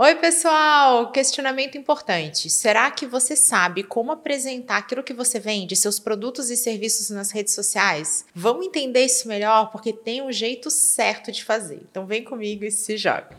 [0.00, 1.10] Oi, pessoal!
[1.10, 2.48] Questionamento importante.
[2.48, 7.32] Será que você sabe como apresentar aquilo que você vende, seus produtos e serviços nas
[7.32, 8.24] redes sociais?
[8.32, 11.80] Vamos entender isso melhor porque tem um jeito certo de fazer.
[11.90, 13.30] Então vem comigo e se joga.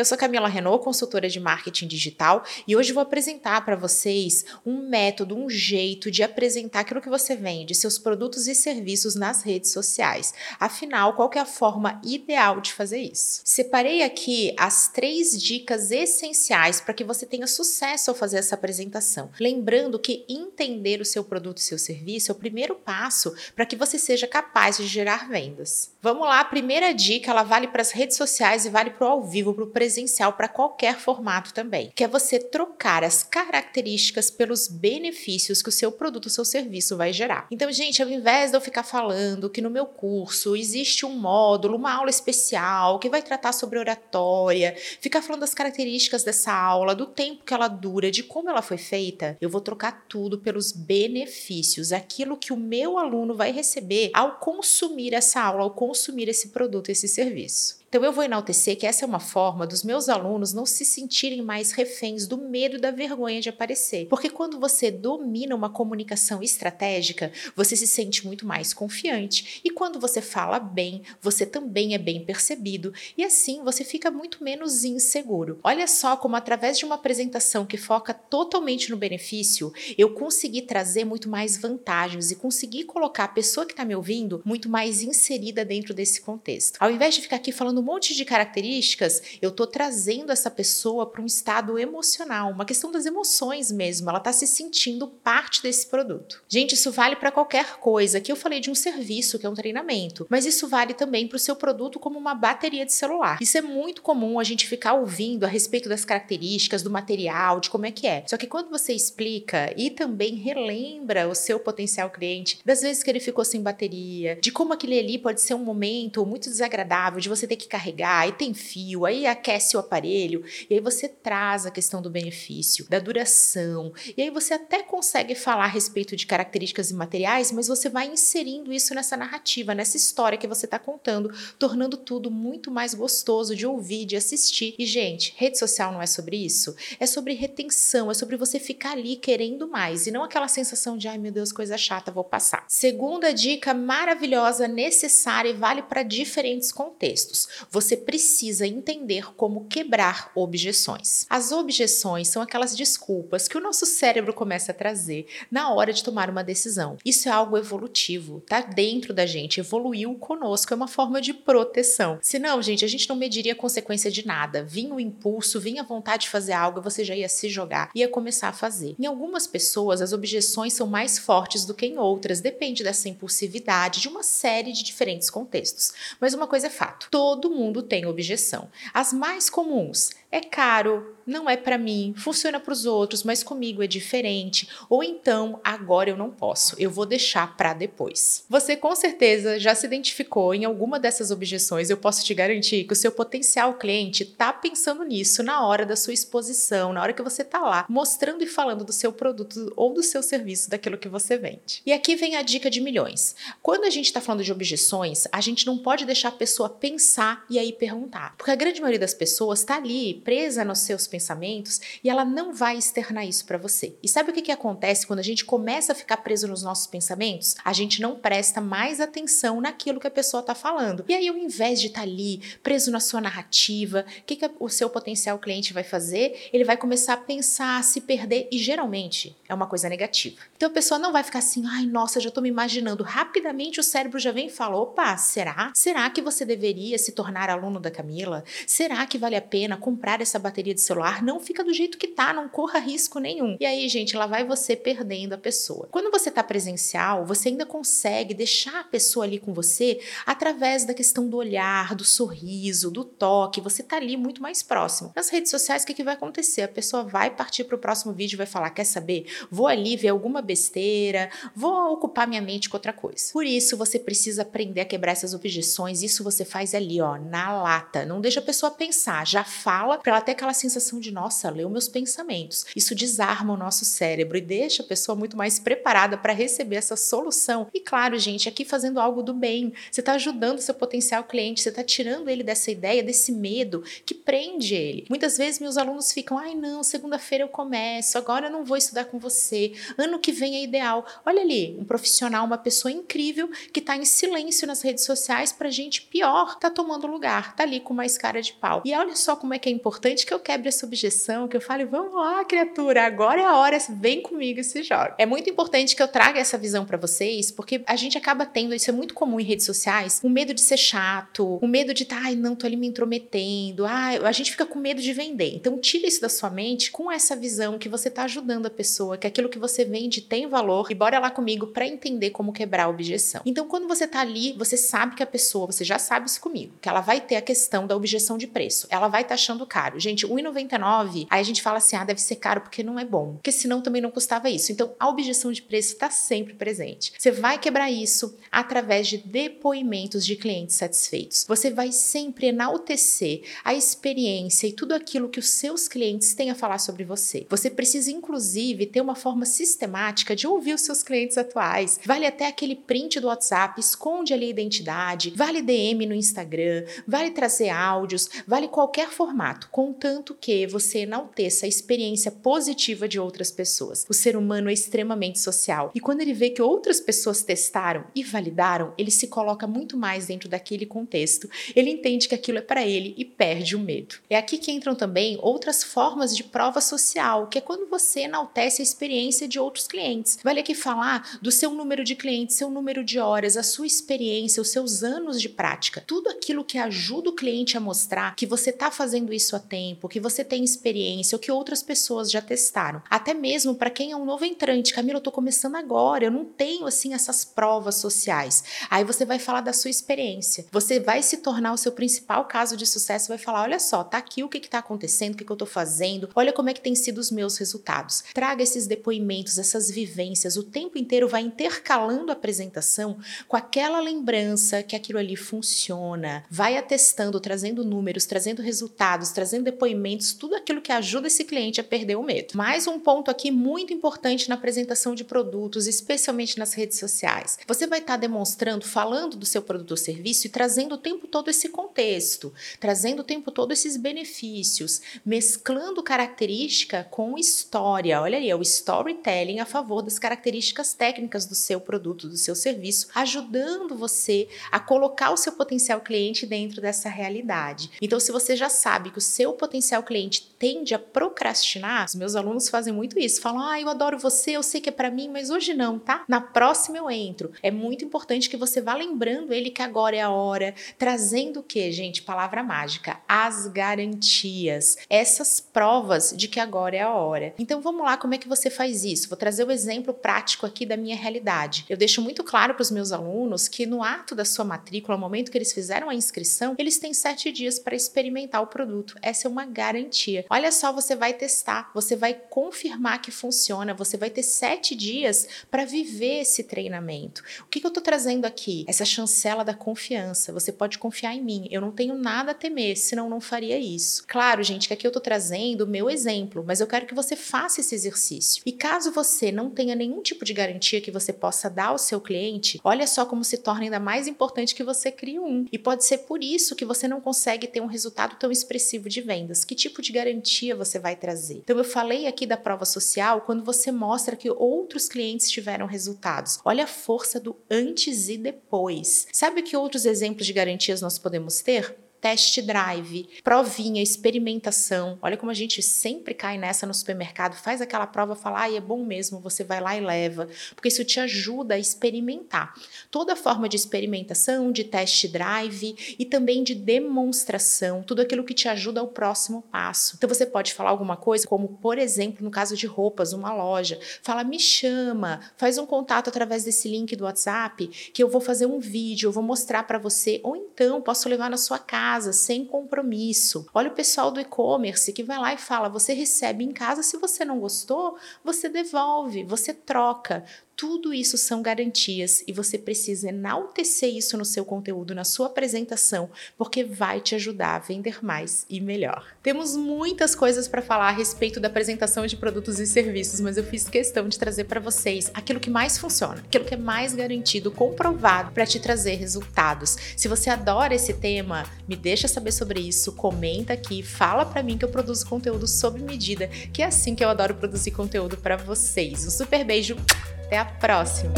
[0.00, 4.88] Eu sou Camila Renault, consultora de marketing digital, e hoje vou apresentar para vocês um
[4.88, 9.72] método, um jeito de apresentar aquilo que você vende, seus produtos e serviços nas redes
[9.72, 10.32] sociais.
[10.58, 13.42] Afinal, qual é a forma ideal de fazer isso?
[13.44, 19.30] Separei aqui as três dicas essenciais para que você tenha sucesso ao fazer essa apresentação.
[19.38, 23.76] Lembrando que entender o seu produto e seu serviço é o primeiro passo para que
[23.76, 25.92] você seja capaz de gerar vendas.
[26.00, 29.10] Vamos lá, a primeira dica, ela vale para as redes sociais e vale para o
[29.10, 29.89] ao vivo, para o presencial
[30.36, 35.90] para qualquer formato também, que é você trocar as características pelos benefícios que o seu
[35.90, 37.46] produto, o seu serviço vai gerar.
[37.50, 41.76] Então, gente, ao invés de eu ficar falando que no meu curso existe um módulo,
[41.76, 47.06] uma aula especial que vai tratar sobre oratória, ficar falando das características dessa aula, do
[47.06, 51.92] tempo que ela dura, de como ela foi feita, eu vou trocar tudo pelos benefícios,
[51.92, 56.90] aquilo que o meu aluno vai receber ao consumir essa aula, ao consumir esse produto,
[56.90, 57.79] esse serviço.
[57.90, 61.42] Então, eu vou enaltecer que essa é uma forma dos meus alunos não se sentirem
[61.42, 64.06] mais reféns do medo e da vergonha de aparecer.
[64.06, 69.60] Porque quando você domina uma comunicação estratégica, você se sente muito mais confiante.
[69.64, 72.94] E quando você fala bem, você também é bem percebido.
[73.18, 75.58] E assim você fica muito menos inseguro.
[75.64, 81.04] Olha só como, através de uma apresentação que foca totalmente no benefício, eu consegui trazer
[81.04, 85.64] muito mais vantagens e consegui colocar a pessoa que está me ouvindo muito mais inserida
[85.64, 86.76] dentro desse contexto.
[86.78, 91.06] Ao invés de ficar aqui falando um monte de características, eu estou trazendo essa pessoa
[91.06, 94.08] para um estado emocional, uma questão das emoções mesmo.
[94.10, 96.42] Ela está se sentindo parte desse produto.
[96.48, 98.18] Gente, isso vale para qualquer coisa.
[98.18, 101.36] Aqui eu falei de um serviço, que é um treinamento, mas isso vale também para
[101.36, 103.38] o seu produto como uma bateria de celular.
[103.40, 107.70] Isso é muito comum a gente ficar ouvindo a respeito das características, do material, de
[107.70, 108.24] como é que é.
[108.26, 113.10] Só que quando você explica e também relembra o seu potencial cliente das vezes que
[113.10, 117.28] ele ficou sem bateria, de como aquele ali pode ser um momento muito desagradável, de
[117.28, 121.64] você ter que carregar, aí tem fio, aí aquece o aparelho, e aí você traz
[121.64, 126.26] a questão do benefício, da duração, e aí você até consegue falar a respeito de
[126.26, 131.32] características imateriais, mas você vai inserindo isso nessa narrativa, nessa história que você está contando,
[131.58, 134.74] tornando tudo muito mais gostoso de ouvir, de assistir.
[134.78, 136.74] E, gente, rede social não é sobre isso?
[136.98, 141.06] É sobre retenção, é sobre você ficar ali querendo mais e não aquela sensação de,
[141.06, 142.64] ai meu Deus, coisa chata, vou passar.
[142.68, 151.26] Segunda dica maravilhosa, necessária e vale para diferentes contextos você precisa entender como quebrar objeções.
[151.28, 156.04] As objeções são aquelas desculpas que o nosso cérebro começa a trazer na hora de
[156.04, 156.96] tomar uma decisão.
[157.04, 162.18] Isso é algo evolutivo, tá dentro da gente, evoluiu conosco, é uma forma de proteção.
[162.22, 164.62] Senão, gente, a gente não mediria a consequência de nada.
[164.62, 168.08] Vinha o impulso, vinha a vontade de fazer algo, você já ia se jogar, ia
[168.08, 168.94] começar a fazer.
[168.98, 174.00] Em algumas pessoas, as objeções são mais fortes do que em outras, depende dessa impulsividade,
[174.00, 175.92] de uma série de diferentes contextos.
[176.20, 178.68] Mas uma coisa é fato: todo mundo tem objeção.
[178.94, 183.82] As mais comuns é caro, não é para mim, funciona para os outros, mas comigo
[183.82, 188.44] é diferente, ou então agora eu não posso, eu vou deixar para depois.
[188.48, 192.92] Você com certeza já se identificou em alguma dessas objeções, eu posso te garantir que
[192.92, 197.22] o seu potencial cliente tá pensando nisso na hora da sua exposição, na hora que
[197.22, 201.08] você tá lá mostrando e falando do seu produto ou do seu serviço, daquilo que
[201.08, 201.82] você vende.
[201.84, 203.34] E aqui vem a dica de milhões.
[203.62, 207.44] Quando a gente está falando de objeções, a gente não pode deixar a pessoa pensar
[207.50, 211.80] e aí perguntar, porque a grande maioria das pessoas está ali presa nos seus pensamentos
[212.02, 213.94] e ela não vai externar isso para você.
[214.02, 216.86] E sabe o que, que acontece quando a gente começa a ficar preso nos nossos
[216.86, 217.56] pensamentos?
[217.64, 221.04] A gente não presta mais atenção naquilo que a pessoa está falando.
[221.08, 224.50] E aí, ao invés de estar tá ali preso na sua narrativa, o que, que
[224.58, 226.48] o seu potencial cliente vai fazer?
[226.52, 230.36] Ele vai começar a pensar, a se perder e geralmente é uma coisa negativa.
[230.56, 233.02] Então a pessoa não vai ficar assim, ai nossa, já estou me imaginando.
[233.02, 235.72] Rapidamente o cérebro já vem e fala: opa, será?
[235.74, 238.44] Será que você deveria se tornar aluno da Camila?
[238.66, 241.20] Será que vale a pena comprar essa bateria de celular?
[241.22, 243.56] não fica do jeito que tá, não corra risco nenhum.
[243.60, 245.88] E aí, gente, lá vai você perdendo a pessoa.
[245.90, 250.94] Quando você tá presencial, você ainda consegue deixar a pessoa ali com você através da
[250.94, 253.60] questão do olhar, do sorriso, do toque.
[253.60, 255.12] Você tá ali muito mais próximo.
[255.14, 256.62] Nas redes sociais, o que, que vai acontecer?
[256.62, 259.26] A pessoa vai partir pro próximo vídeo e vai falar: quer saber?
[259.50, 263.32] Vou ali ver alguma besteira, vou ocupar minha mente com outra coisa.
[263.32, 266.02] Por isso, você precisa aprender a quebrar essas objeções.
[266.02, 268.04] Isso você faz ali, ó, na lata.
[268.04, 271.68] Não deixa a pessoa pensar, já fala para ela ter aquela sensação de, nossa, leu
[271.68, 272.66] meus pensamentos.
[272.74, 276.96] Isso desarma o nosso cérebro e deixa a pessoa muito mais preparada para receber essa
[276.96, 277.68] solução.
[277.72, 279.72] E claro, gente, aqui fazendo algo do bem.
[279.90, 284.14] Você está ajudando seu potencial cliente, você está tirando ele dessa ideia, desse medo que
[284.14, 285.06] prende ele.
[285.08, 289.04] Muitas vezes meus alunos ficam, ai não, segunda-feira eu começo, agora eu não vou estudar
[289.04, 291.06] com você, ano que vem é ideal.
[291.24, 295.70] Olha ali, um profissional, uma pessoa incrível que está em silêncio nas redes sociais para
[295.70, 298.82] gente pior, tá tomando lugar, tá ali com mais cara de pau.
[298.84, 301.60] E olha só como é que é importante que eu quebre essa objeção, que eu
[301.60, 305.14] fale, vamos lá, criatura, agora é a hora, vem comigo e se joga.
[305.18, 308.74] É muito importante que eu traga essa visão para vocês, porque a gente acaba tendo,
[308.74, 312.04] isso é muito comum em redes sociais, o medo de ser chato, o medo de,
[312.04, 315.54] tá, ai, não, tô ali me intrometendo, ai, a gente fica com medo de vender.
[315.54, 319.16] Então, tira isso da sua mente com essa visão que você tá ajudando a pessoa,
[319.16, 322.84] que aquilo que você vende tem valor e bora lá comigo para entender como quebrar
[322.84, 323.42] a objeção.
[323.44, 326.74] Então, quando você tá ali, você sabe que a pessoa, você já sabe isso comigo,
[326.80, 328.86] que ela vai ter a questão da objeção de preço.
[328.90, 329.98] Ela vai estar tá achando caro.
[329.98, 333.34] Gente, R$1,99, aí a gente fala assim, ah, deve ser caro porque não é bom.
[333.34, 334.70] Porque senão também não custava isso.
[334.70, 337.12] Então, a objeção de preço está sempre presente.
[337.18, 341.46] Você vai quebrar isso através de depoimentos de clientes satisfeitos.
[341.48, 346.54] Você vai sempre enaltecer a experiência e tudo aquilo que os seus clientes têm a
[346.54, 347.46] falar sobre você.
[347.48, 351.98] Você precisa, inclusive, ter uma forma sistemática de ouvir os seus clientes atuais.
[352.04, 357.30] Vale até aquele print do WhatsApp, esconde ali a identidade, vale DM no Instagram, vale
[357.30, 364.06] trazer áudios, vale qualquer formato, contanto que você enalteça a experiência positiva de outras pessoas.
[364.08, 368.22] O ser humano é extremamente social e quando ele vê que outras pessoas testaram e
[368.22, 371.48] validaram, ele se coloca muito mais dentro daquele contexto.
[371.74, 374.16] Ele entende que aquilo é para ele e perde o medo.
[374.28, 378.82] É aqui que entram também outras formas de prova social, que é quando você enaltece
[378.82, 380.38] a experiência de outros clientes.
[380.42, 384.60] Vale aqui falar do seu número de clientes, seu número de horas, a sua experiência,
[384.60, 386.02] os seus anos de prática.
[386.06, 390.08] Tudo aquilo que ajuda o cliente a mostrar que você está fazendo isso a tempo,
[390.08, 393.02] que você tem experiência, ou que outras pessoas já testaram.
[393.08, 396.44] Até mesmo para quem é um novo entrante, Camila, eu tô começando agora, eu não
[396.44, 398.64] tenho assim essas provas sociais.
[398.88, 400.66] Aí você vai falar da sua experiência.
[400.70, 404.18] Você vai se tornar o seu principal caso de sucesso, vai falar: olha só, tá
[404.18, 406.80] aqui o que está acontecendo, o que, que eu estou fazendo, olha como é que
[406.80, 408.24] tem sido os meus resultados.
[408.34, 413.18] Traga esses depoimentos, essas vivências, o tempo inteiro vai intercalando a apresentação
[413.48, 416.44] com aquela lembrança que aquilo ali funciona.
[416.50, 421.84] Vai atestando, trazendo números, trazendo resultados, trazendo depoimentos, tudo aquilo que ajuda esse cliente a
[421.84, 422.54] perder o medo.
[422.54, 427.58] Mais um ponto aqui muito importante na apresentação de produtos, especialmente nas redes sociais.
[427.66, 431.26] Você vai estar tá demonstrando, falando do seu produto ou serviço e trazendo o tempo
[431.26, 438.20] todo esse contexto, trazendo o tempo todo esses benefícios, mesclando característica com história.
[438.20, 442.54] Olha aí, é o storytelling a favor das características técnicas do seu produto, do seu
[442.54, 447.90] serviço, ajudando você a colocar o seu potencial cliente dentro dessa realidade.
[448.02, 452.36] Então, se você já sabe que o seu potencial cliente tende a procrastinar, os meus
[452.36, 455.28] alunos fazem muito isso, falam: "Ah, eu adoro você, eu sei que é para mim,
[455.28, 456.24] mas hoje não, tá?
[456.28, 457.52] Na próxima eu entro".
[457.62, 461.62] É muito importante que você vá lembrando ele que agora é a hora, trazendo o
[461.62, 462.22] que, gente?
[462.22, 467.54] Palavra mágica, as garantias, essas provas de que agora é a hora.
[467.58, 469.28] Então vamos lá, como é que você faz isso?
[469.28, 471.86] Vou trazer o exemplo prático aqui da minha realidade.
[471.88, 475.20] Eu deixo muito claro para os meus alunos que no ato da sua matrícula, no
[475.20, 479.16] momento que eles fizeram a inscrição, eles têm sete dias para experimentar o produto.
[479.22, 480.44] Essa é uma garantia.
[480.50, 485.46] Olha só, você vai testar, você vai confirmar que funciona, você vai ter sete dias
[485.70, 487.42] para viver esse treinamento.
[487.60, 488.84] O que, que eu estou trazendo aqui?
[488.88, 490.52] Essa chancela da confiança.
[490.52, 491.68] Você pode confiar em mim.
[491.70, 494.24] Eu não tenho nada a temer, senão não faria isso.
[494.26, 497.36] Claro, gente, que aqui eu estou trazendo o meu exemplo, mas eu quero que você
[497.36, 498.62] faça esse exercício.
[498.64, 502.20] E caso você não tenha nenhum tipo de garantia que você possa dar ao seu
[502.20, 505.66] cliente, olha só como se torna ainda mais importante que você crie um.
[505.70, 509.20] E pode ser por isso que você não consegue ter um resultado tão expressivo de
[509.20, 509.64] vendas.
[509.64, 511.58] Que tipo de garantia você vai trazer?
[511.58, 516.58] Então, eu falei aqui da prova social quando você mostra que outros clientes tiveram resultados.
[516.64, 519.26] Olha a força do antes e depois.
[519.32, 521.96] Sabe que outros exemplos de garantias nós podemos ter?
[522.20, 525.18] Test drive, provinha, experimentação.
[525.22, 528.80] Olha como a gente sempre cai nessa no supermercado, faz aquela prova, fala, ah, é
[528.80, 532.74] bom mesmo, você vai lá e leva, porque isso te ajuda a experimentar.
[533.10, 538.68] Toda forma de experimentação, de test drive e também de demonstração, tudo aquilo que te
[538.68, 540.14] ajuda ao próximo passo.
[540.16, 543.98] Então você pode falar alguma coisa, como por exemplo, no caso de roupas, uma loja,
[544.22, 548.66] fala, me chama, faz um contato através desse link do WhatsApp, que eu vou fazer
[548.66, 552.32] um vídeo, eu vou mostrar para você, ou então posso levar na sua casa casa,
[552.32, 553.66] sem compromisso.
[553.72, 557.16] Olha o pessoal do e-commerce que vai lá e fala: você recebe em casa, se
[557.16, 560.44] você não gostou, você devolve, você troca
[560.80, 566.30] Tudo isso são garantias e você precisa enaltecer isso no seu conteúdo, na sua apresentação,
[566.56, 569.26] porque vai te ajudar a vender mais e melhor.
[569.42, 573.64] Temos muitas coisas para falar a respeito da apresentação de produtos e serviços, mas eu
[573.64, 577.70] fiz questão de trazer para vocês aquilo que mais funciona, aquilo que é mais garantido,
[577.70, 579.98] comprovado para te trazer resultados.
[580.16, 584.76] Se você adora esse tema, me deixa saber sobre isso, comenta aqui, fala para mim
[584.76, 588.56] que eu produzo conteúdo sob medida, que é assim que eu adoro produzir conteúdo para
[588.56, 589.26] vocês.
[589.26, 589.96] Um super beijo
[590.44, 591.32] até a próxima!